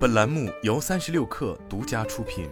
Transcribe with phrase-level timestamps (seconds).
[0.00, 2.48] 本栏目由三十六氪独家出品。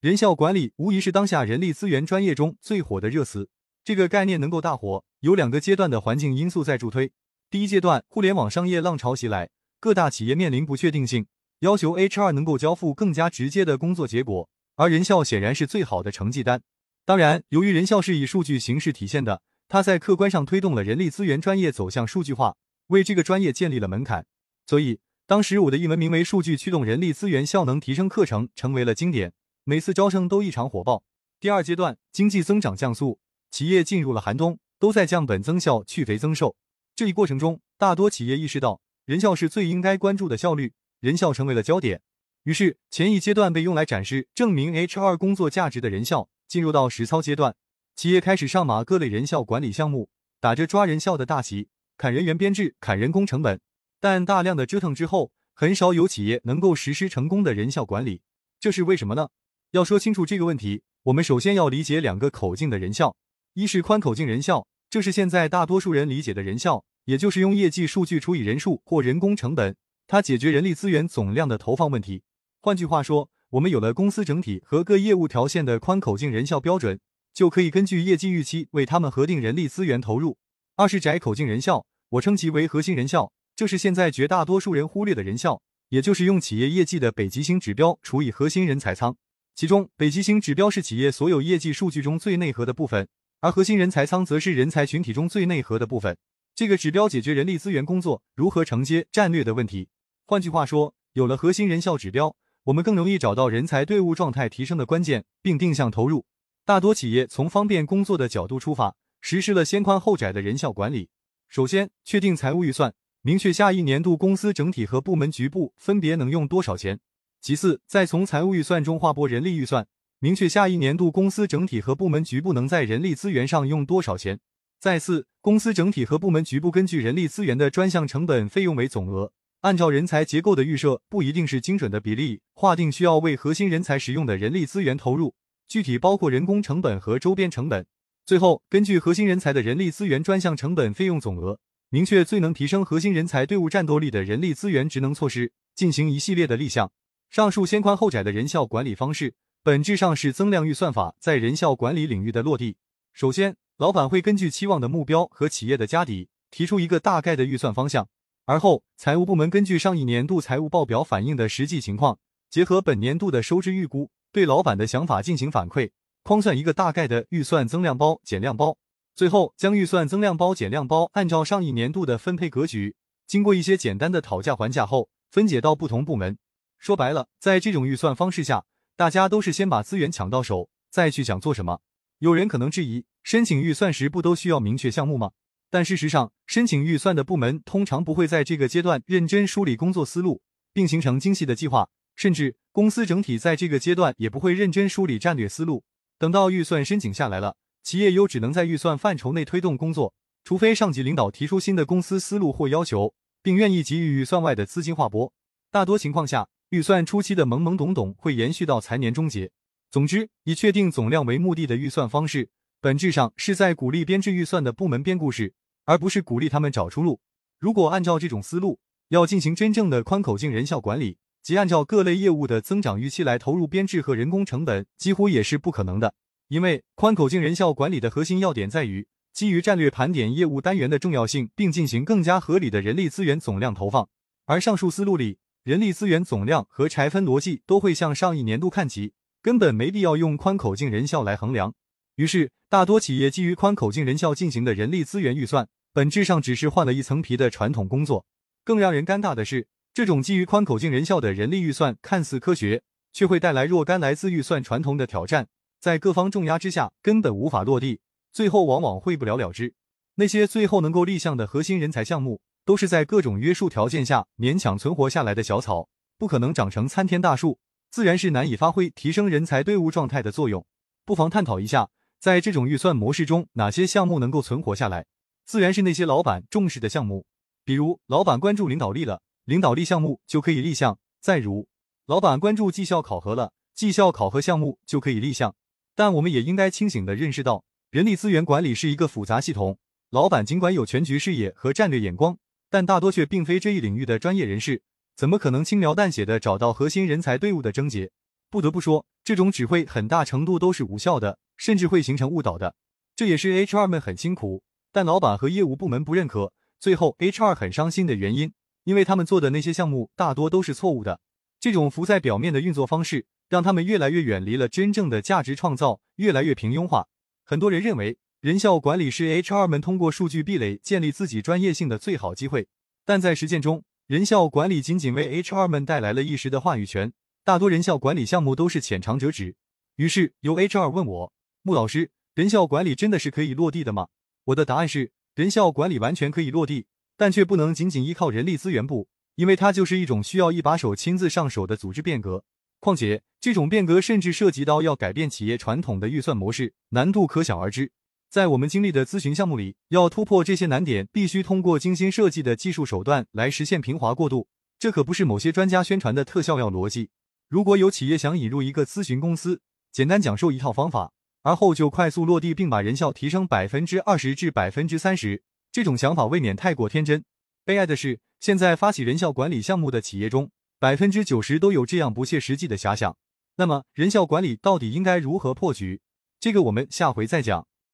[0.00, 3.48] 人效管理无疑是当下人力资源专业中最火的热词。
[3.84, 7.12] 这个概念能够大火，有两个阶段的环境因素在助推。
[7.48, 11.28] 第一阶段，互联网商业浪潮袭来，各大企业面临不确定性，
[11.60, 16.60] 要求 HR 能够交付更加直接的工作结果，而人效显然是最好的成绩单。
[17.04, 22.56] 当然，由于人效是以数据形式体现的，它在客观上推动了人力资源专业走向数据化，
[22.88, 24.26] 为这个专业建立了门槛。
[24.66, 29.32] 所以，当时我的一门名为《数据驱动人力资源效能提升课程》成为了经典，
[29.64, 31.04] 每次招生都异常火爆。
[31.40, 33.18] 第二阶段，经济增长降速，
[33.50, 36.56] 企业进入了寒冬，都在降本增效、去肥增瘦。
[36.94, 42.00] 这一过程中，大多企业意识到人效是最应该关注的效率，人效成为了焦点。
[42.44, 46.28] 于是，前一阶段被用来展示、证明 HR 工作价值的人效。
[46.48, 47.56] 进入到实操阶段，
[47.96, 53.60] 企业开始上马各类人效管理项目，打着抓人效的大旗，砍人员编制、砍人工成本。
[54.00, 58.22] 但大量的折腾之后，很少有企业能够实施成功的人效管理，
[58.60, 59.28] 这是为什么呢？
[59.72, 63.16] 要说清楚这个问题，我们首先要理解两个口径的人效，
[63.54, 69.76] 一是宽口径人效，这是现在大多数人理解的人效，也就是用业绩数据除以人数或人工成本，
[70.06, 72.22] 它解决人力资源总量的投放问题。
[72.60, 73.28] 换句话说。
[73.50, 76.98] 我们有了公司整体和各业务条线的宽口径人效标准，
[77.32, 80.36] 就可以根据业绩预期为他们核定人力资源投入。
[80.74, 89.16] 二是窄口径人效，我称其为核心人效，就是现在绝大多数人忽略的人效，也就是用企业业绩的北极星指标除以核心人才仓。
[89.54, 93.08] 其中，北极星指标是企业所有业绩数据中最内核的部分，
[93.40, 96.16] 而核心人才仓则是人才群体中最内核的部分。
[96.54, 99.88] 这个指标解决人力资源工作如何承接战略的问题。
[100.26, 102.36] 换句话说，有了核心人效指标。
[102.64, 106.26] 我们更容易找到人才队伍状态提升的关键，并定向投入。
[106.64, 111.08] 大多企业从方便工作的角度出发，实施了先宽后窄的人效管理。
[111.48, 117.00] 首先，确定财务预算，明确下一年度公司整体和部门局部分别能用多少钱。
[117.40, 119.86] 其次，再从财务预算中划拨人力预算，
[120.18, 124.40] 明确下一年度公司整体和部门局部能在人力资源上用多少钱。
[124.78, 129.32] 再次，公司整体和部门局部根据人力资源的专项成本费用为总额。
[129.60, 135.34] 按照人才结构的预设，不一定是精准的比例，划定需要为核心人才使用的人力资源投入，
[135.66, 137.86] 具体包括人工成本和周边成本。
[138.26, 141.60] 最后，根据核心人才的人力资源专项成本费用总额，
[141.90, 146.90] 明确最能提升核心人才队伍战斗力的人力资源职能措施，进行一系列的立项。
[147.30, 152.78] 上述先宽后窄的人效管理方式，本质上是增量预算法在人效管理领域的落地。
[153.12, 158.08] 首先，老板会根据期望的目标和企业的家底，提出一个大概的预算方向。
[158.46, 162.18] 而后，财务部门根据上一年度财务报表反映的实际情况，
[162.50, 165.90] 结合本年度的收支预估，对老板的想法进行反馈，
[166.26, 168.76] 框算一个大概的预算增量包、减量包。
[169.14, 172.96] 最后，将预算增量包、减量包按照上一年度的分配格局，
[173.28, 176.36] 经过一些简单的讨价还价后，分解到不同部门。
[176.80, 178.64] 说白了，在这种预算方式下，
[178.96, 181.78] 大家都是先把资源抢到手，再去想做什么。
[182.18, 185.30] 有人可能质疑，申请预算时不都需要明确项目吗？
[185.70, 190.42] 但事实上，申请预算的部门通常不会在这个阶段认真梳理工作思路，
[190.72, 195.84] 并形成精细的计划，甚至公司整体在这个阶段也不会认真梳理战略思路。
[196.18, 205.32] 等到预算申请下来了，企业又只能在预算范畴内推动工作，除非上级领导提出新的公司思路或要求，并愿意给予预算外的资金划拨。
[205.70, 209.50] 大多情况下，预算初期的懵懵懂懂会延续到财年终结。
[209.90, 212.48] 总之，以确定总量为目的的预算方式，
[212.80, 215.54] 本质上是在鼓励编制预算的部门编故事。
[215.88, 217.20] 而不是鼓励他们找出路。
[217.60, 226.12] 如果按照这种思路，要进行真正的宽口径人效管理，即按照各类业务的增长预期来投入编制和人工成本，几乎也是不可能的。
[226.48, 234.08] 因为宽口径人效管理的核心要点在于基于战略盘点业务单元的重要性，并进行更加合理的人力资源总量投放。
[234.46, 241.72] 而上述思路里，人力资源总量和拆分逻辑都会向上一年度看齐，根本没必要用宽口径人效来衡量。
[242.16, 248.26] 于是，大多企业基于宽口径人效进行的人力资源预算，本质上只是换了一层皮的传统工作。
[248.64, 252.82] 更让人尴尬的是，这种基于宽口径人效的人力预算看似科学，
[253.14, 255.48] 却会带来若干来自预算传统的挑战，
[255.80, 257.98] 在各方重压之下，根本无法落地，
[258.30, 259.72] 最后往往会不了了之。
[260.16, 265.88] 那些最后能够立项的核心人才项目，都是在各种约束条件下勉强存活下来的小草，
[266.18, 267.58] 不可能长成参天大树，
[267.90, 270.66] 自然是难以发挥提升人才队伍状态的作用。
[271.06, 271.88] 不妨探讨一下。
[272.20, 275.06] 在这种预算模式中，哪些项目能够存活下来？
[275.46, 277.24] 自然是那些老板重视的项目。
[277.64, 281.68] 比如，老板关注领导力了，领导力项目就可以立项；再如，
[282.06, 285.54] 老板关注绩效考核了，绩效考核项目就可以立项。
[285.94, 289.78] 但我们也应该清醒地认识到，人力资源管理是一个复杂系统。
[290.10, 292.36] 老板尽管有全局视野和战略眼光，
[292.68, 294.82] 但大多却并非这一领域的专业人士，
[295.14, 298.10] 怎么可能轻描淡写的找到核心人才队伍的症结？
[298.50, 302.74] 不得不说，这种指挥很大程度都是无效的，甚至会形成误导的。
[303.14, 308.52] 这也是 HR 们很辛苦，但老板和业务部门不认可，最后 HR 很伤心的原因，
[308.86, 311.20] 因为他们做的那些项目大多都是错误的。
[311.58, 317.08] 这种浮在表面的运作方式，让他们越来越远离了真正的价值创造，越来越平庸化。
[317.44, 322.68] 很多人认为，人效管理是 HR 们通过数据壁垒建立自己专业性的最好机会，
[323.04, 327.12] 但在实践中，人效管理仅仅为 HR 们带来了一时的话语权。
[327.44, 329.56] 大多人效管理项目都是浅尝辄止。
[329.96, 334.08] 于是由 HR 问我，穆老师，人效管理真的是可以落地的吗？
[334.44, 336.86] 我的答案是，人效管理完全可以落地，
[337.16, 342.44] 但却不能仅仅依靠人力资源部，因为它就是一种需要一把手亲自上手的组织变革。
[342.78, 347.90] 况且，这种变革甚至涉及到要改变企业传统的预算模式，难度可想而知。
[348.28, 354.48] 在我们经历的咨询项目里，要突破这些难点，必须通过精心设计的技术手段来实现平滑过渡。
[354.78, 357.08] 这可不是某些专家宣传的特效药逻辑。
[357.48, 361.12] 如果有企业想引入一个咨询公司，简单讲授一套方法，
[361.42, 365.42] 而后就快速落地，并把人效提升百分之二十至百分之三十，
[365.76, 367.22] 这种想法未免太过天真。
[367.62, 373.14] 悲哀的是，现在发起人效管理项目的企业中，百分之九十都有这样不切实际的遐想。
[373.56, 376.00] 那么，人效管理到底应该如何破局？
[376.40, 377.66] 这个我们下回再讲。